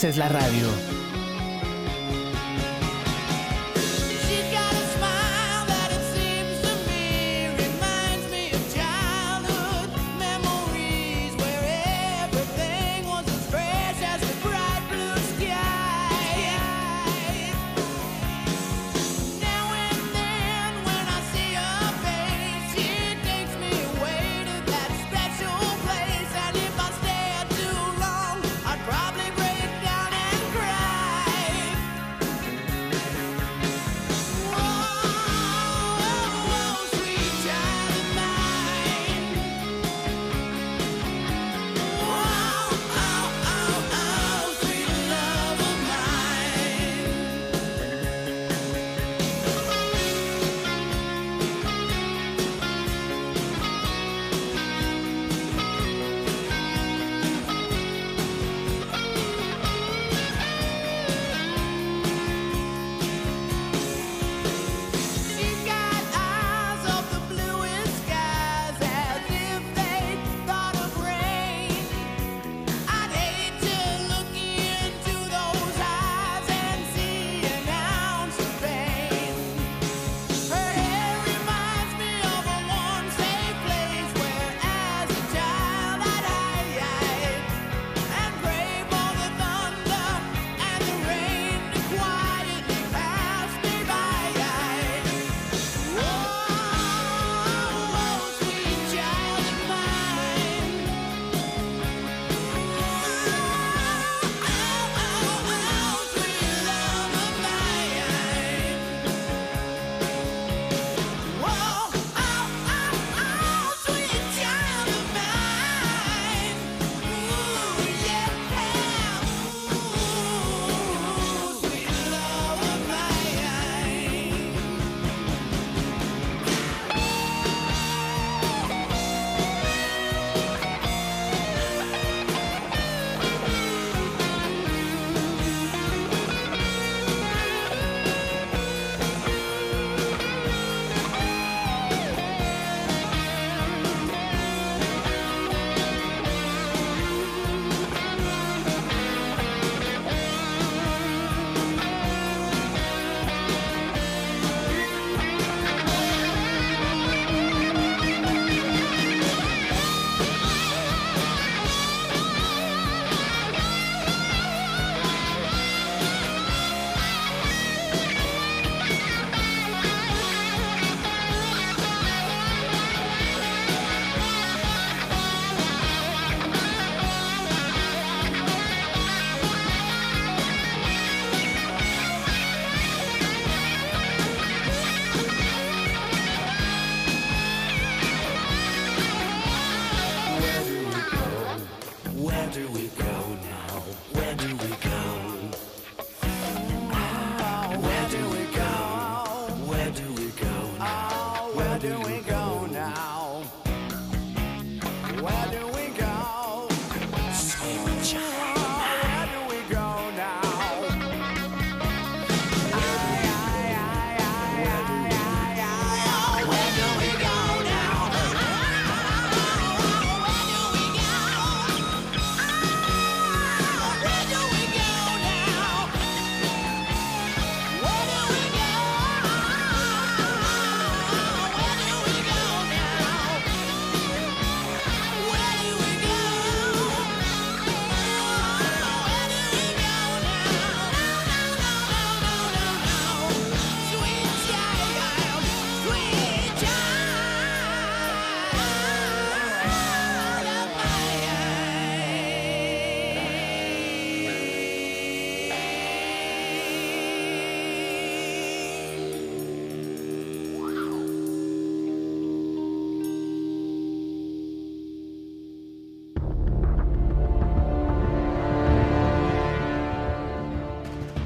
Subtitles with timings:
[0.00, 0.99] Haces la radio.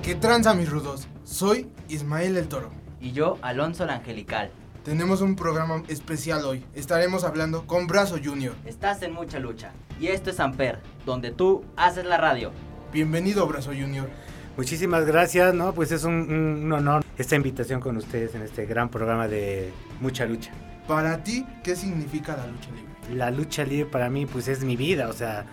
[0.05, 1.09] ¿Qué tranza mis rudos?
[1.25, 2.71] Soy Ismael el Toro.
[3.01, 4.51] Y yo, Alonso el Angelical.
[4.85, 6.65] Tenemos un programa especial hoy.
[6.75, 8.55] Estaremos hablando con Brazo Junior.
[8.67, 9.73] Estás en mucha lucha.
[9.99, 12.51] Y esto es Amper, donde tú haces la radio.
[12.93, 14.11] Bienvenido, Brazo Junior.
[14.57, 15.73] Muchísimas gracias, ¿no?
[15.73, 19.73] Pues es un, un- un honor esta invitación con ustedes en este gran programa de
[20.01, 20.53] Mucha Lucha.
[20.87, 23.17] Para ti, ¿qué significa la lucha libre?
[23.17, 25.45] La lucha libre para mí pues es mi vida, o sea,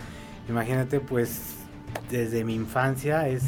[0.50, 1.56] imagínate pues
[2.10, 3.44] desde mi infancia es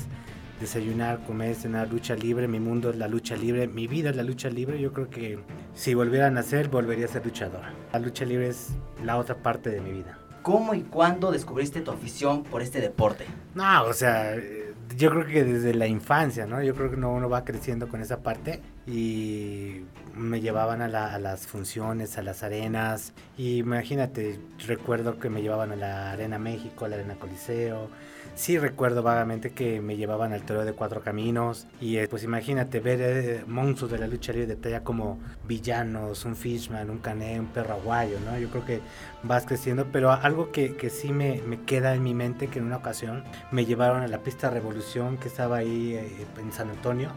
[0.63, 4.23] desayunar, comer, cenar, lucha libre, mi mundo es la lucha libre, mi vida es la
[4.23, 5.39] lucha libre, yo creo que
[5.75, 7.61] si volviera a nacer volvería a ser luchador.
[7.91, 8.69] La lucha libre es
[9.03, 10.17] la otra parte de mi vida.
[10.41, 13.25] ¿Cómo y cuándo descubriste tu afición por este deporte?
[13.55, 16.61] No, o sea, eh, yo creo que desde la infancia, ¿no?
[16.61, 19.83] Yo creo que uno, uno va creciendo con esa parte y
[20.15, 24.37] me llevaban a, la- a las funciones, a las arenas y imagínate,
[24.67, 27.89] recuerdo que me llevaban a la Arena México, a la Arena Coliseo.
[28.35, 32.79] Sí recuerdo vagamente que me llevaban al Toreo de Cuatro Caminos y eh, pues imagínate
[32.79, 37.39] ver eh, monstruos de la lucha libre de talla como villanos, un Fishman, un Cané,
[37.39, 38.37] un perro aguayo, ¿no?
[38.39, 38.81] Yo creo que
[39.21, 42.65] vas creciendo, pero algo que, que sí me, me queda en mi mente, que en
[42.65, 47.11] una ocasión me llevaron a la pista Revolución que estaba ahí eh, en San Antonio,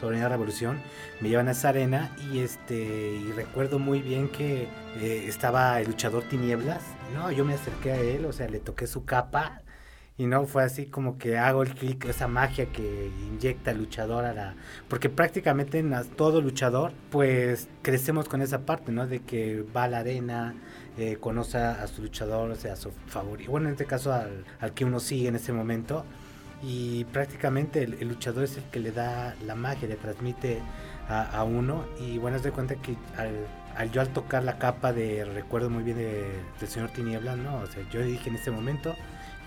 [0.00, 0.80] sobre la Revolución,
[1.20, 4.68] me llevan a esa arena y este y recuerdo muy bien que
[5.02, 6.82] estaba el luchador Tinieblas,
[7.12, 9.62] no, yo me acerqué a él, o sea, le toqué su capa
[10.20, 14.34] y no fue así como que hago el clic, esa magia que inyecta luchador a
[14.34, 14.54] la...
[14.88, 19.06] Porque prácticamente en las- todo luchador, pues crecemos con esa parte, ¿no?
[19.06, 20.54] De que va a la arena,
[20.98, 23.50] eh, conoce a su luchador, o sea, a su favorito.
[23.50, 26.04] Bueno, en este caso al, al que uno sigue en ese momento.
[26.62, 30.60] Y prácticamente el, el luchador es el que le da la magia, le transmite
[31.08, 31.86] a, a uno.
[31.98, 33.30] Y bueno, haz de cuenta que al,
[33.74, 36.28] al yo al tocar la capa de, recuerdo muy bien de-
[36.60, 37.56] del señor Tinieblas, ¿no?
[37.60, 38.94] O sea, yo dije en ese momento,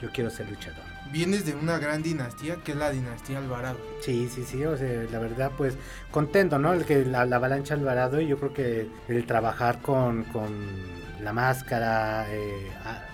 [0.03, 0.83] yo quiero ser luchador.
[1.11, 3.77] Vienes de una gran dinastía que es la dinastía Alvarado.
[4.01, 5.75] Sí, sí, sí, o sea, la verdad, pues
[6.11, 6.73] contento, ¿no?
[6.73, 10.51] El que la, la avalancha Alvarado y yo creo que el trabajar con, con
[11.23, 12.67] la máscara, eh,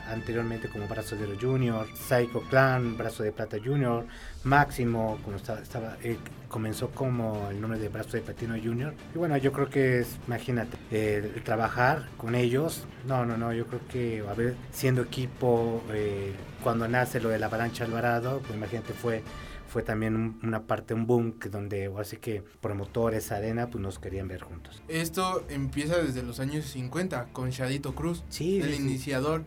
[0.07, 4.05] anteriormente como Brazo de Oro Junior, Psycho Clan, Brazo de Plata Junior,
[4.43, 6.17] Máximo, como estaba, estaba eh,
[6.47, 8.93] comenzó como el nombre de Brazo de Platino Junior.
[9.13, 13.67] Y bueno, yo creo que es, imagínate, el trabajar con ellos, no, no, no, yo
[13.67, 16.33] creo que, a ver, siendo equipo, eh,
[16.63, 19.23] cuando nace lo de la avalancha Alvarado, pues imagínate, fue
[19.69, 23.99] fue también un- una parte, un boom, que donde así que promotores, arena, pues nos
[23.99, 24.81] querían ver juntos.
[24.87, 29.45] Esto empieza desde los años 50 con Shadito Cruz, Sí, el sí, iniciador,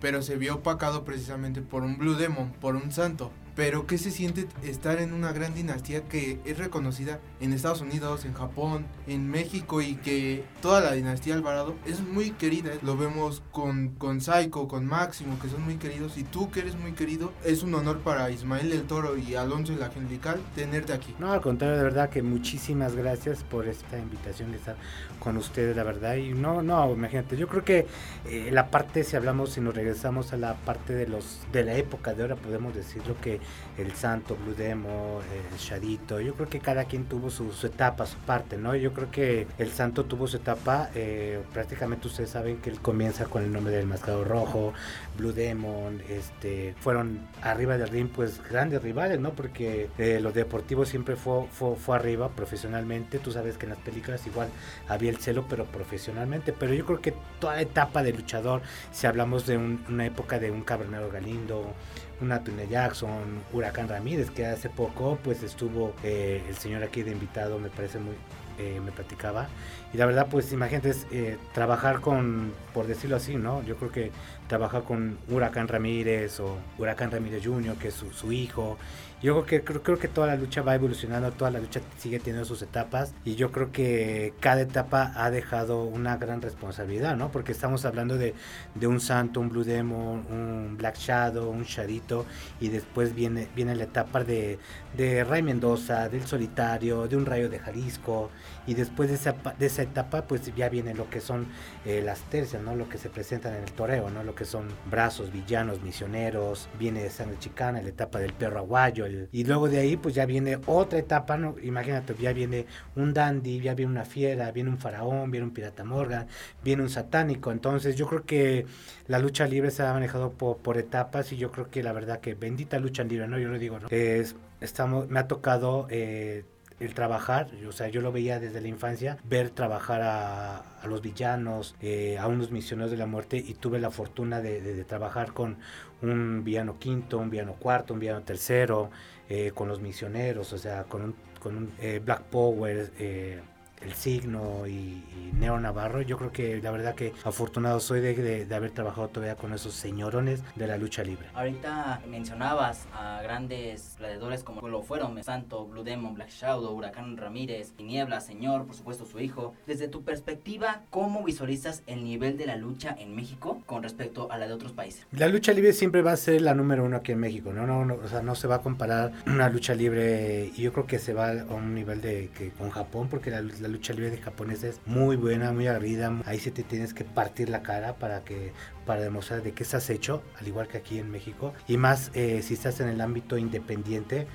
[0.00, 3.30] pero se vio opacado precisamente por un Blue Demon, por un santo.
[3.56, 8.24] Pero ¿qué se siente estar en una gran dinastía que es reconocida en Estados Unidos,
[8.24, 12.72] en Japón, en México y que toda la dinastía Alvarado es muy querida?
[12.82, 16.18] Lo vemos con, con Psycho, con Máximo, que son muy queridos.
[16.18, 19.72] Y tú que eres muy querido, es un honor para Ismael el Toro y Alonso
[19.72, 21.14] el Angelical tenerte aquí.
[21.18, 24.76] No, al contrario, de verdad que muchísimas gracias por esta invitación de estar
[25.20, 26.16] con ustedes, la verdad.
[26.16, 27.86] Y no, no, imagínate, yo creo que
[28.26, 31.74] eh, la parte, si hablamos, si nos regresamos a la parte de los de la
[31.74, 33.40] época de ahora, podemos decirlo que
[33.78, 35.20] el Santo, Blue Demo,
[35.52, 38.74] el Shadito, yo creo que cada quien tuvo su, su etapa, su parte, ¿no?
[38.76, 43.24] Yo creo que el Santo tuvo su etapa, eh, prácticamente ustedes saben que él comienza
[43.26, 44.72] con el nombre del Mascado Rojo,
[45.18, 49.30] Blue Demon, este, fueron arriba del ring, pues grandes rivales, ¿no?
[49.32, 53.18] Porque eh, los deportivos siempre fue, fue, arriba profesionalmente.
[53.18, 54.48] Tú sabes que en las películas igual
[54.88, 56.52] había el celo, pero profesionalmente.
[56.52, 60.50] Pero yo creo que toda etapa de luchador, si hablamos de un- una época de
[60.50, 61.74] un Cabronero Galindo,
[62.20, 67.12] una Tune Jackson, Huracán Ramírez, que hace poco pues estuvo eh, el señor aquí de
[67.12, 68.14] invitado, me parece muy,
[68.58, 69.48] eh, me platicaba.
[69.92, 73.62] Y la verdad, pues imagínate, eh, trabajar con, por decirlo así, ¿no?
[73.64, 74.12] Yo creo que
[74.48, 78.78] trabajar con Huracán Ramírez o Huracán Ramírez Jr., que es su, hijo.
[79.22, 82.44] Yo creo que, creo que toda la lucha va evolucionando, toda la lucha sigue teniendo
[82.44, 87.30] sus etapas y yo creo que cada etapa ha dejado una gran responsabilidad, ¿no?
[87.32, 88.34] Porque estamos hablando de,
[88.74, 92.26] de un Santo, un Blue Demon, un Black Shadow, un Shadito
[92.60, 94.58] y después viene, viene la etapa de,
[94.94, 98.30] de Ray Mendoza, del Solitario, de un Rayo de Jalisco
[98.66, 101.46] y después de esa, de esa etapa pues ya viene lo que son
[101.84, 102.74] eh, las tercias, ¿no?
[102.74, 104.22] Lo que se presentan en el toreo, ¿no?
[104.24, 109.06] Lo que son brazos, villanos, misioneros, viene de sangre chicana, la etapa del perro aguayo,
[109.30, 111.56] y luego de ahí pues ya viene otra etapa, ¿no?
[111.62, 112.66] Imagínate, ya viene
[112.96, 116.26] un dandy, ya viene una fiera, viene un faraón, viene un pirata Morgan,
[116.62, 118.66] viene un satánico, entonces yo creo que
[119.06, 122.20] la lucha libre se ha manejado por, por etapas y yo creo que la verdad
[122.20, 123.38] que bendita lucha libre, ¿no?
[123.38, 123.88] Yo lo digo, ¿no?
[123.90, 125.86] Es, estamos, me ha tocado...
[125.90, 126.44] eh,
[126.84, 131.74] el trabajar, o sea, yo lo veía desde la infancia, ver trabajar a, los villanos,
[131.80, 135.56] eh, a unos misioneros de la muerte y tuve la fortuna de trabajar con
[136.02, 138.90] un villano quinto, un villano cuarto, un villano tercero,
[139.28, 143.40] eh, con los misioneros, o sea, con un, con un eh, Black Power, eh,
[143.80, 146.00] el signo y, y Neo Navarro.
[146.02, 149.52] Yo creo que la verdad que afortunado soy de, de- de haber trabajado todavía con
[149.52, 151.26] esos señorones de la lucha libre.
[151.34, 157.72] Ahorita mencionabas a grandes gladiadores como lo fueron Santo, Blue Demon, Black Shadow, Huracán Ramírez,
[157.72, 159.54] Tiniebla, Señor, por supuesto su hijo.
[159.66, 164.38] Desde tu perspectiva, ¿cómo visualizas el nivel de la lucha en México con respecto a
[164.38, 165.06] la de otros países?
[165.12, 167.66] La lucha libre siempre va a ser la número uno aquí en México, ¿no?
[167.66, 170.86] No, no, o sea, no se va a comparar una lucha libre y yo creo
[170.86, 174.10] que se va a un nivel de que con Japón porque la, la lucha libre
[174.10, 176.20] de japonesa es muy buena, muy aguerrida.
[176.26, 178.52] Ahí sí te tienes que partir la cara para que
[178.84, 181.54] para demostrar de qué estás hecho, al igual que aquí en México.
[181.66, 184.26] Y más eh, si estás en el ámbito independiente,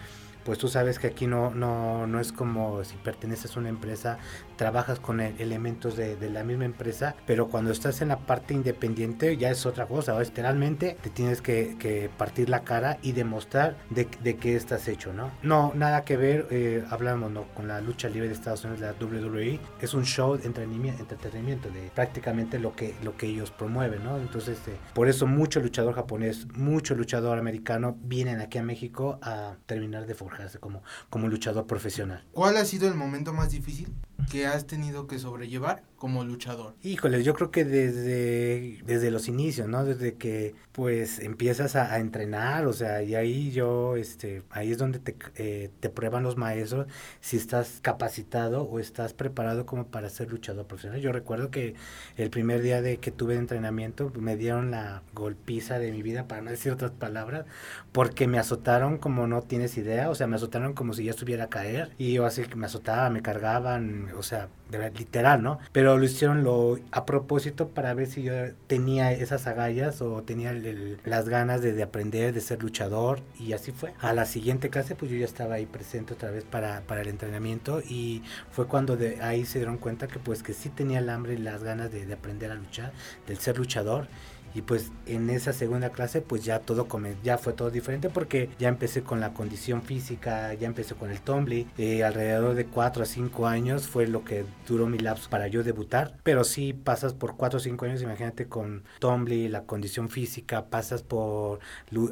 [0.43, 4.17] pues tú sabes que aquí no, no, no es como si perteneces a una empresa,
[4.55, 8.53] trabajas con e- elementos de, de la misma empresa, pero cuando estás en la parte
[8.53, 10.19] independiente ya es otra cosa, ¿no?
[10.21, 15.13] literalmente te tienes que, que partir la cara y demostrar de, de qué estás hecho,
[15.13, 15.31] ¿no?
[15.43, 17.43] No, nada que ver, eh, hablamos ¿no?
[17.55, 21.91] con la lucha libre de Estados Unidos, la WWE, es un show de entretenimiento, de
[21.93, 24.17] prácticamente lo que, lo que ellos promueven, ¿no?
[24.17, 29.55] Entonces, eh, por eso mucho luchador japonés, mucho luchador americano vienen aquí a México a
[29.65, 32.23] terminar de forjarse como, como luchador profesional.
[32.31, 33.93] ¿Cuál ha sido el momento más difícil
[34.31, 36.75] que has tenido que sobrellevar como luchador?
[36.81, 39.83] Híjole, yo creo que desde, desde los inicios, ¿no?
[39.83, 44.99] Desde que pues empiezas a, entrenar, o sea, y ahí yo, este, ahí es donde
[44.99, 46.87] te, eh, te prueban los maestros
[47.19, 51.01] si estás capacitado o estás preparado como para ser luchador profesional.
[51.01, 51.75] Yo recuerdo que
[52.15, 56.27] el primer día de que tuve de entrenamiento me dieron la golpiza de mi vida,
[56.27, 57.45] para no decir otras palabras,
[57.91, 61.45] porque me azotaron como no tienes idea, o sea, me azotaron como si ya estuviera
[61.45, 65.59] a caer, y yo así que me azotaba, me cargaban, o sea, de literal, ¿no?
[65.71, 68.33] Pero lo hicieron lo, a propósito para ver si yo
[68.67, 73.19] tenía esas agallas o tenía el- el- las ganas de, de aprender, de ser luchador,
[73.39, 73.93] y así fue.
[73.99, 77.07] A la siguiente clase, pues yo ya estaba ahí presente otra vez para, para el
[77.07, 81.09] entrenamiento, y fue cuando de ahí se dieron cuenta que pues que sí tenía el
[81.09, 82.91] hambre y las ganas de, de aprender a luchar,
[83.27, 84.07] del ser luchador,
[84.53, 86.87] y pues en esa segunda clase pues ya todo
[87.23, 91.21] ya fue todo diferente porque ya empecé con la condición física, ya empecé con el
[91.21, 95.47] tumbling, eh, alrededor de 4 a 5 años fue lo que duró mi lapso para
[95.47, 100.09] yo debutar, pero sí pasas por 4 o 5 años, imagínate con tumbling, la condición
[100.09, 101.59] física, pasas por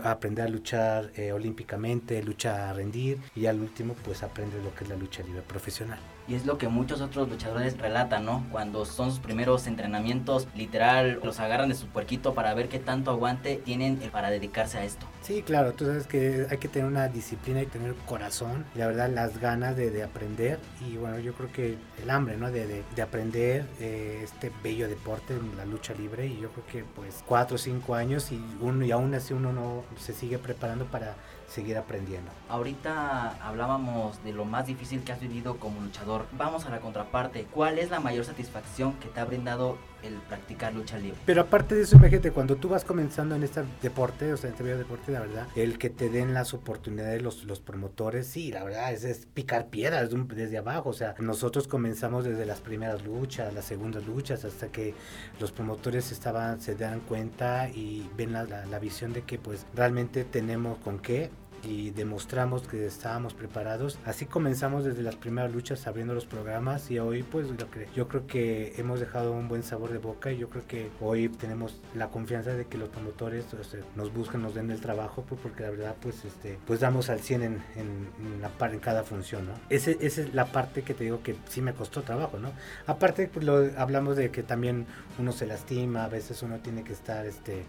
[0.03, 4.84] aprender a luchar eh, olímpicamente, lucha a rendir y al último pues aprendes lo que
[4.84, 6.00] es la lucha libre profesional.
[6.27, 8.46] Y es lo que muchos otros luchadores relatan, ¿no?
[8.51, 13.12] Cuando son sus primeros entrenamientos, literal, los agarran de su puerquito para ver qué tanto
[13.12, 15.05] aguante tienen eh, para dedicarse a esto.
[15.22, 19.10] Sí, claro, tú sabes que hay que tener una disciplina y tener corazón, la verdad
[19.10, 22.51] las ganas de, de aprender y bueno, yo creo que el hambre, ¿no?
[22.51, 26.84] De, de- de aprender eh, este bello deporte, la lucha libre y yo creo que
[26.96, 30.86] pues cuatro o cinco años y uno y aún así uno no se sigue preparando
[30.86, 31.15] para
[31.48, 32.30] seguir aprendiendo.
[32.50, 36.25] Ahorita hablábamos de lo más difícil que has vivido como luchador.
[36.38, 37.46] Vamos a la contraparte.
[37.51, 41.18] ¿Cuál es la mayor satisfacción que te ha brindado el practicar lucha libre?
[41.25, 44.54] Pero aparte de eso, imagínate, cuando tú vas comenzando en este deporte, o sea, en
[44.54, 48.51] este bello deporte, la verdad, el que te den las oportunidades los, los promotores, sí,
[48.51, 50.89] la verdad, es, es picar piedras desde abajo.
[50.89, 54.94] O sea, nosotros comenzamos desde las primeras luchas, las segundas luchas, hasta que
[55.39, 59.66] los promotores estaban, se dan cuenta y ven la, la- la visión de que pues
[59.74, 61.30] realmente tenemos con qué
[61.63, 63.99] y demostramos que estábamos preparados.
[64.05, 67.57] Así comenzamos desde las primeras luchas abriendo los programas y hoy pues lo
[67.95, 71.29] yo creo que hemos dejado un buen sabor de boca y yo creo que hoy
[71.29, 75.23] tenemos la confianza de que los promotores o sea, nos buscan, nos den el trabajo
[75.27, 78.79] pues, porque la verdad pues este pues damos al 100 en, en, en la en
[78.79, 79.53] cada función, ¿no?
[79.69, 82.51] Ese, esa es la parte que te digo que sí me costó trabajo, ¿no?
[82.85, 84.85] Aparte pues lo, hablamos de que también
[85.19, 87.63] uno se lastima, a veces uno tiene que estar este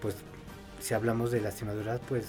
[0.00, 0.16] pues
[0.80, 2.26] si hablamos de lastimaduras pues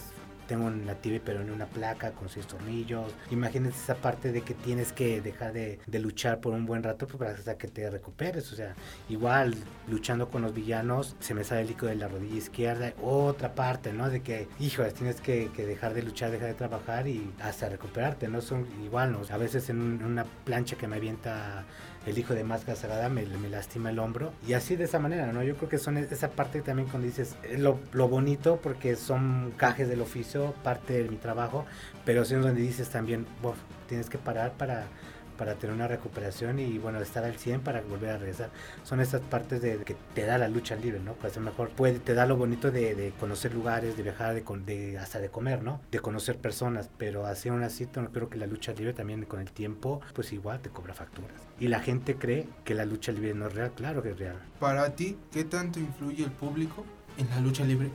[0.47, 3.11] tengo una tibia pero en una placa con seis tornillos.
[3.31, 7.41] Imagínense esa parte de que tienes que dejar de, luchar por un buen rato pues,
[7.41, 8.51] para que te recuperes.
[8.51, 8.75] O sea,
[9.09, 9.55] igual
[9.87, 12.93] luchando con los villanos se me sale el líquido de la rodilla izquierda.
[13.01, 14.09] Otra parte, ¿no?
[14.09, 18.27] De que, hijo, tienes que, que dejar de luchar, dejar de trabajar y hasta recuperarte,
[18.27, 18.41] ¿no?
[18.41, 19.21] Son igual, ¿no?
[19.29, 21.65] A veces en en una plancha que me avienta
[22.05, 24.33] el hijo de Máscara Sagrada me, me lastima el hombro.
[24.47, 25.41] Y así de esa manera, ¿no?
[25.43, 28.95] Yo creo que son es- esa parte también cuando dices eh, lo, lo bonito porque
[28.95, 31.65] son cajes del oficio, parte de mi trabajo,
[32.05, 33.55] pero es donde dices también, "Bof,
[33.87, 34.85] tienes que parar para
[35.33, 38.49] para tener una recuperación y bueno, estar al 100 para volver a regresar.
[38.83, 41.13] Son esas partes de que te da la lucha libre, ¿no?
[41.13, 44.43] Pues a lo mejor puede, te da lo bonito de, conocer lugares, de viajar, de,
[44.65, 45.81] de- hasta de comer, ¿no?
[45.91, 49.51] De conocer personas, pero así aún así creo que la lucha libre también con el
[49.51, 51.31] tiempo, pues igual te cobra facturas.
[51.59, 54.37] Y la gente cree que la lucha libre no es real, claro que es real.
[54.59, 56.85] Para ti, ¿qué tanto influye el público
[57.17, 57.89] en la lucha libre?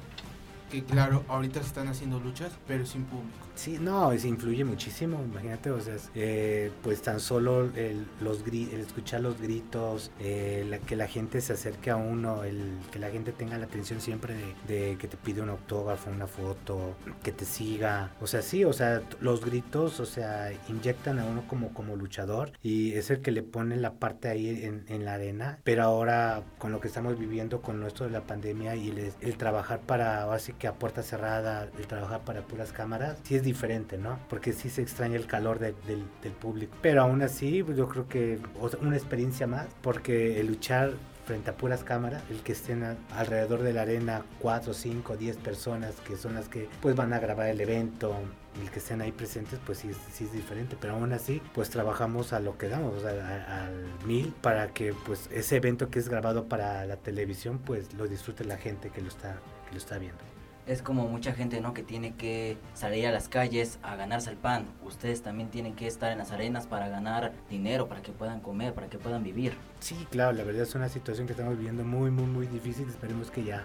[0.71, 3.48] Que claro, ahorita se están haciendo luchas, pero sin público.
[3.59, 8.73] Sí, no, es, influye muchísimo, imagínate, o sea, eh, pues tan solo el, los gri-
[8.73, 13.01] el escuchar los gritos, eh, la- que la gente se acerque a uno, el que
[13.01, 14.55] la gente tenga la atención siempre de,
[14.91, 18.73] de que te pide un autógrafo, una foto, que te siga, o sea, sí, o
[18.73, 23.33] sea, los gritos, o sea, inyectan a uno como, como luchador y es el que
[23.33, 27.19] le pone la parte ahí en, en la arena, pero ahora con lo que estamos
[27.19, 30.75] viviendo con esto de la pandemia y el, el trabajar para, ahora sí que a
[30.75, 34.19] puerta cerrada, el trabajar para puras cámaras, sí es diferente, ¿no?
[34.31, 36.77] Porque sí se extraña el calor de- del, del público.
[36.83, 38.39] Pero aún así, pues, yo creo que
[38.81, 40.93] una experiencia más, porque el luchar
[41.27, 45.37] frente a puras cámaras, el que estén a- alrededor de la arena 4, 5, 10
[45.37, 48.15] personas que son las que pues van a grabar el evento,
[48.63, 52.33] el que estén ahí presentes, pues sí, sí es diferente, pero aún así pues trabajamos
[52.33, 53.75] a lo que damos, o sea, al
[54.07, 58.45] mil para que pues ese evento que es grabado para la televisión pues lo disfrute
[58.47, 59.35] la gente que lo está,
[59.67, 60.19] que lo está viendo.
[60.69, 61.73] Es como mucha gente, ¿no?
[61.73, 64.67] Que tiene que salir a las calles a ganarse el pan.
[64.85, 68.75] Ustedes también tienen que estar en las arenas para ganar dinero, para que puedan comer,
[68.75, 69.55] para que puedan vivir.
[69.81, 72.87] Sí, claro, la verdad es una situación que estamos viviendo muy, muy, muy difícil.
[72.87, 73.65] Esperemos que ya,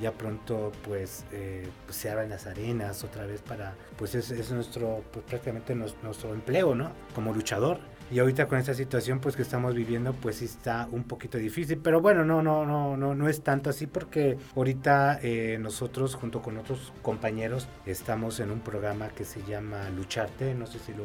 [0.00, 4.50] ya pronto pues, eh, pues, se abran las arenas otra vez para, pues es, es
[4.50, 6.90] nuestro, pues prácticamente nuestro empleo, ¿no?
[7.14, 7.78] Como luchador.
[8.10, 11.78] Y ahorita con esta situación pues que estamos viviendo pues sí está un poquito difícil,
[11.78, 16.42] pero bueno, no, no, no, no, no es tanto así porque ahorita eh, nosotros junto
[16.42, 21.04] con otros compañeros estamos en un programa que se llama Lucharte, no sé si lo,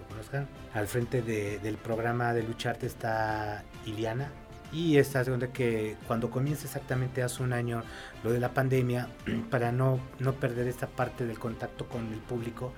[0.00, 0.48] lo conozcan.
[0.72, 4.30] Al frente de- del programa de Lucharte está Iliana,
[4.72, 7.82] y esta es donde que cuando comienza exactamente hace un año
[8.24, 9.08] lo de la pandemia,
[9.50, 12.72] para no, no perder esta parte del contacto con el público,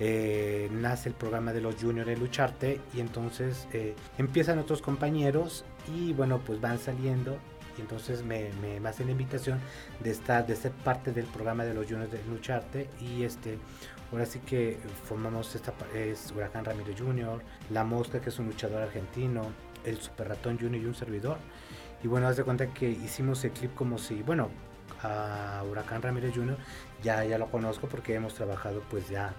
[0.00, 5.64] eh, nace el programa de los juniors de Lucharte y entonces eh, empiezan otros compañeros
[5.94, 7.38] y bueno, pues van saliendo
[7.76, 9.60] y entonces me, me, me hacen la invitación
[10.00, 13.58] de estar, de ser parte del programa de los juniors de Lucharte y este...
[14.12, 18.80] Ahora sí que formamos esta, es Huracán Ramiro Jr., La Mosca, que es un luchador
[18.80, 19.50] argentino,
[19.84, 21.38] el Super Ratón Junior y un servidor.
[22.04, 24.50] Y bueno, haz de cuenta que hicimos el clip como si, bueno,
[25.02, 26.56] a Huracán Ramírez Jr.
[27.02, 29.34] ya, ya lo conozco porque hemos trabajado pues ya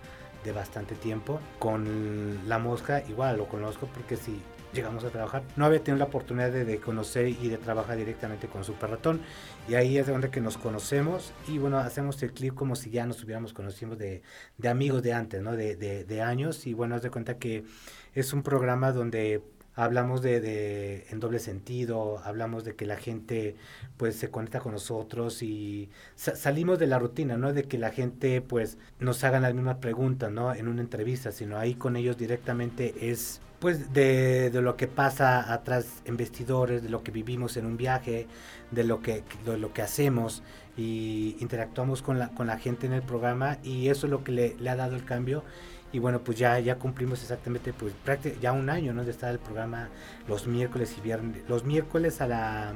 [0.47, 1.39] de bastante tiempo.
[1.59, 4.41] Con La Mosca igual lo conozco porque si
[4.73, 8.47] llegamos a trabajar, no había tenido la oportunidad de, de conocer y de trabajar directamente
[8.47, 9.21] con Super Ratón.
[9.67, 12.89] Y ahí es de donde que nos conocemos y bueno, hacemos el clip como si
[12.89, 14.21] ya nos hubiéramos conocido de,
[14.57, 15.55] de amigos de antes, ¿no?
[15.55, 16.65] De, de, de años.
[16.65, 17.65] Y bueno, haz de cuenta que
[18.13, 19.41] es un programa donde
[19.77, 23.55] hablamos de, de en doble sentido, hablamos de que la gente
[23.97, 27.91] pues se conecta con nosotros y sa- salimos de la rutina, no de que la
[27.91, 30.53] gente pues nos hagan las mismas preguntas, ¿no?
[30.53, 35.51] En una entrevista, sino ahí con ellos directamente es pues de, de lo que pasa
[35.51, 38.27] atrás en vestidores, de lo que vivimos en un viaje,
[38.71, 40.43] de lo que, de lo que hacemos
[40.75, 44.31] y interactuamos con la, con la gente en el programa y eso es lo que
[44.31, 45.43] le, le ha dado el cambio
[45.91, 47.93] y bueno pues ya ya cumplimos exactamente pues
[48.41, 49.89] ya un año no de estar el programa
[50.27, 52.73] los miércoles y viernes los miércoles a las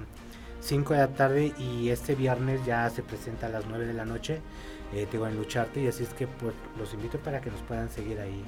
[0.62, 4.06] 5 de la tarde y este viernes ya se presenta a las 9 de la
[4.06, 4.41] noche
[4.93, 7.89] eh, digo en lucharte y así es que pues los invito para que nos puedan
[7.89, 8.43] seguir ahí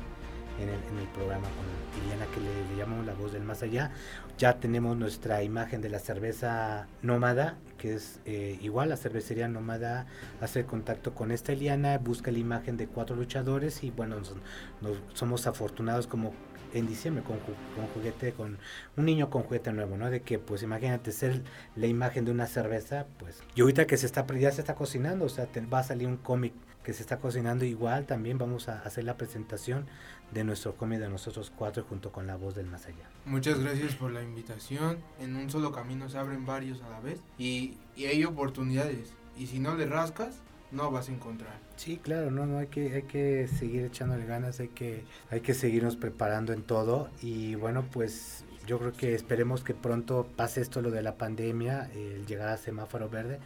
[0.60, 3.64] en el, en el programa con Liliana que le, le llamamos la voz del más
[3.64, 3.92] allá
[4.38, 10.06] ya tenemos nuestra imagen de la cerveza nómada que es eh, igual la cervecería nómada
[10.42, 14.34] hace contacto con esta Eliana, busca la imagen de cuatro luchadores y bueno, nos,
[14.82, 16.34] nos- somos afortunados como
[16.74, 18.58] en diciembre con, con juguete, con
[18.98, 20.10] un niño con juguete nuevo, ¿no?
[20.10, 21.44] De que pues imagínate ser
[21.76, 25.26] la imagen de una cerveza, pues y ahorita que se está, ya se está cocinando,
[25.26, 28.70] o sea, te- va a salir un cómic que se está cocinando igual, también vamos
[28.70, 29.86] a hacer la presentación
[30.34, 33.10] de nuestro cómic de nosotros cuatro junto con la voz del más allá.
[33.26, 34.98] Muchas gracias por la invitación.
[35.20, 39.14] En un solo camino se abren varios a la vez y, y hay oportunidades.
[39.38, 40.42] Y si no le rascas,
[40.72, 41.54] no vas a encontrar.
[41.76, 45.54] Sí, claro, no, no hay que, hay que seguir echándole ganas, hay que, hay que
[45.54, 50.82] seguirnos preparando en todo y bueno, pues yo creo que esperemos que pronto pase esto
[50.82, 53.40] lo de la pandemia, el llegar a semáforo verde,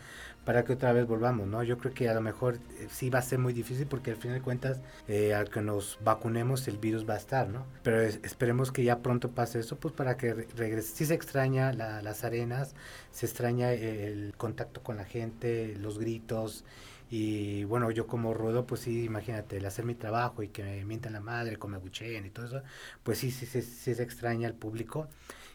[0.46, 1.62] para que otra vez volvamos, ¿no?
[1.64, 4.18] Yo creo que a lo mejor eh, sí va a ser muy difícil porque al
[4.18, 7.66] final de cuentas, eh, al que nos vacunemos, el virus va a estar, ¿no?
[7.84, 10.96] Pero es- esperemos que ya pronto pase eso, pues para que re- regrese.
[10.96, 12.76] Sí se extraña la- las arenas,
[13.12, 16.64] se extraña el contacto con la gente, los gritos,
[17.10, 20.86] Y bueno, yo como rudo, pues sí, imagínate, el hacer mi trabajo y que me
[20.86, 22.62] mientan la madre, que me abucheen y todo eso,
[23.04, 25.08] pues sí, sí, sí, sí se extraña al público.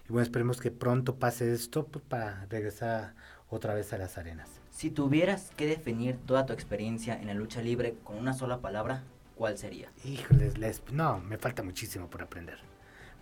[0.09, 3.15] Y bueno, esperemos que pronto pase esto pues, para regresar
[3.51, 4.49] otra vez a las arenas.
[4.71, 9.03] Si tuvieras que definir toda tu experiencia en la lucha libre con una sola palabra,
[9.37, 9.91] ¿cuál sería?
[10.05, 12.59] Híjoles, les- no, me falta muchísimo por aprender.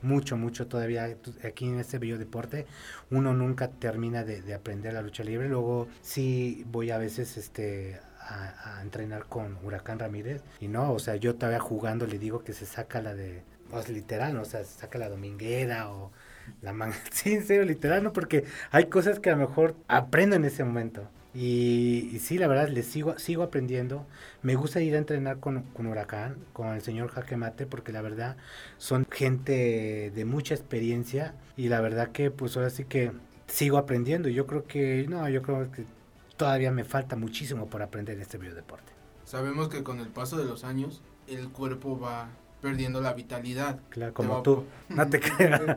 [0.02, 1.16] Mucho, mucho todavía.
[1.44, 2.66] Aquí en este bello deporte,
[3.10, 5.48] uno nunca termina de, de aprender la lucha libre.
[5.48, 10.42] Luego sí voy a veces este a, a entrenar con Huracán Ramírez.
[10.60, 13.88] Y no, o sea, yo todavía jugando le digo que se saca la de, pues
[13.88, 16.10] literal, o sea, se saca la dominguera o
[16.62, 16.96] la manga.
[17.12, 18.12] Sí, en serio, literal, ¿no?
[18.12, 21.08] Porque hay cosas que a lo mejor aprendo en ese momento.
[21.32, 24.06] Y, y sí, la verdad, le sigo, sigo aprendiendo.
[24.42, 28.02] Me gusta ir a entrenar con, con Huracán, con el señor Jaque Mate, porque la
[28.02, 28.36] verdad
[28.78, 33.12] son gente de mucha experiencia y la verdad que pues ahora sí que
[33.46, 34.28] sigo aprendiendo.
[34.28, 35.84] Yo creo que, no, yo creo que
[36.40, 38.92] todavía me falta muchísimo por aprender en este biodeporte.
[39.26, 42.28] Sabemos que con el paso de los años el cuerpo va
[42.62, 43.78] perdiendo la vitalidad.
[43.90, 44.64] Claro, como va- tú.
[44.88, 45.60] No te creas.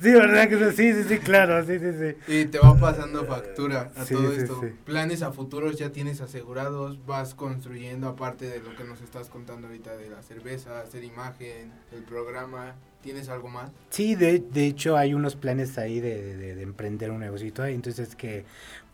[0.00, 0.48] Sí, ¿verdad?
[0.48, 0.76] que sí?
[0.76, 2.32] Sí, sí, sí, claro, sí, sí, sí.
[2.32, 4.60] Y te va pasando factura a Sí, todo sí, esto.
[4.62, 4.68] sí.
[4.84, 9.66] Planes a futuros ya tienes asegurados, vas construyendo aparte de lo que nos estás contando
[9.66, 12.74] ahorita de la cerveza, hacer imagen, el programa.
[13.00, 13.70] ¿Tienes algo más?
[13.88, 17.74] Sí, de, de hecho hay unos planes ahí de, de- de emprender un negocito ahí,
[17.74, 18.44] entonces que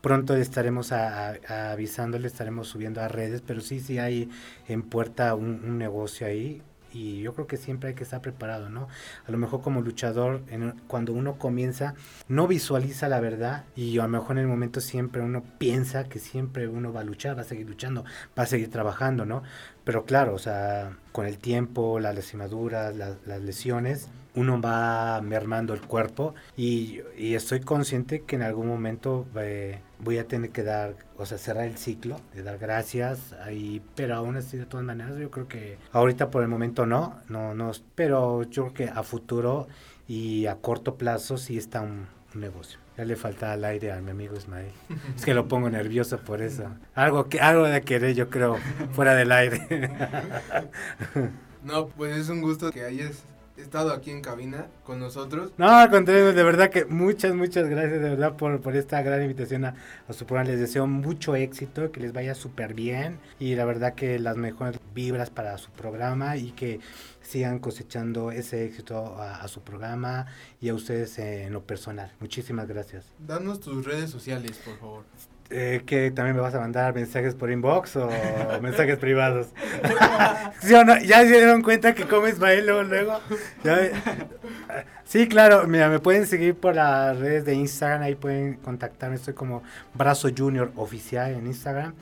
[0.00, 4.30] pronto estaremos a, a- avisándole, estaremos subiendo a redes, pero sí, sí hay
[4.68, 6.62] en puerta un negocio ahí
[6.96, 8.88] y yo creo que siempre hay que estar preparado, ¿no?
[9.26, 11.94] A lo mejor como luchador, en- cuando uno comienza,
[12.28, 16.18] no visualiza la verdad y a lo mejor en el momento siempre uno piensa que
[16.18, 18.04] siempre uno va a luchar, va a seguir luchando,
[18.38, 19.42] va a seguir trabajando, ¿no?
[19.84, 25.74] Pero claro, o sea, con el tiempo, las lastimaduras, las, las lesiones, uno va mermando
[25.74, 30.94] el cuerpo y, estoy consciente que en algún momento eh, voy a tener que dar,
[31.16, 35.16] o sea, cerrar el ciclo, de dar gracias, ahí, pero aún así de todas maneras
[35.18, 39.02] yo creo que ahorita por el momento no, no, no, pero yo creo que a
[39.02, 39.66] futuro
[40.06, 42.78] y a corto plazo sí está un, negocio.
[42.98, 44.70] Ya le falta al aire a mi amigo Ismael.
[45.16, 46.64] Es que lo pongo nervioso por eso.
[46.94, 48.58] Algo algo de querer, yo creo,
[48.92, 49.66] fuera del aire.
[51.66, 53.24] No, pues es un gusto que hayas
[53.56, 55.52] estado aquí en cabina con nosotros.
[55.56, 59.22] No, al contrario, de verdad que muchas, muchas gracias de verdad por, por esta gran
[59.22, 59.74] invitación a,
[60.08, 60.50] a su programa.
[60.50, 64.80] Les deseo mucho éxito, que les vaya súper bien y la verdad que las mejores
[64.94, 66.80] vibras para su programa y que
[67.22, 70.26] sigan cosechando ese éxito a, a su programa
[70.60, 72.12] y a ustedes en lo personal.
[72.20, 73.06] Muchísimas gracias.
[73.18, 75.04] Danos tus redes sociales, por favor.
[75.50, 78.10] Eh, que también me vas a mandar mensajes por inbox o
[78.62, 79.48] mensajes privados.
[80.60, 80.98] ¿Sí o no?
[80.98, 82.82] ¿Ya se dieron cuenta que come Ismael luego?
[82.82, 83.20] luego?
[83.62, 83.90] ¿Ya?
[85.04, 89.34] Sí, claro, mira, me pueden seguir por las redes de Instagram, ahí pueden contactarme, estoy
[89.34, 89.62] como
[89.94, 91.94] Brazo Junior Oficial en Instagram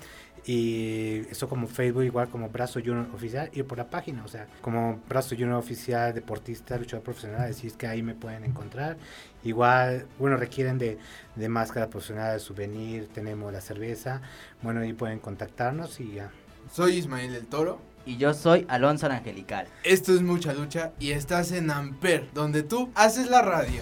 [0.47, 4.47] y estoy como Facebook igual como Brazo Junior Oficial y por la página, o sea,
[4.61, 8.97] como Brazo Junior Oficial, deportista, luchador profesional, así es que ahí me pueden encontrar.
[9.43, 10.99] Igual, bueno, requieren de,
[11.35, 14.21] de máscara profesional, de souvenir, tenemos la cerveza,
[14.63, 16.31] bueno, ahí pueden contactarnos y ya.
[16.71, 17.81] Soy Ismael el Toro.
[18.07, 19.67] Y yo soy Alonso el Angelical.
[19.83, 23.81] Esto es Mucha Lucha y estás en Amper, donde tú haces la radio.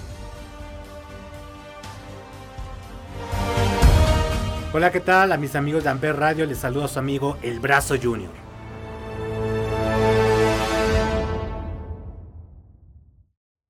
[4.74, 5.32] Hola, ¿qué tal?
[5.32, 8.30] A mis amigos de Amper Radio les saluda su amigo El Brazo Junior.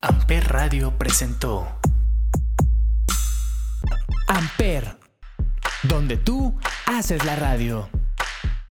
[0.01, 1.67] Amper Radio presentó
[4.29, 4.97] Amper,
[5.83, 7.89] donde tú haces la radio.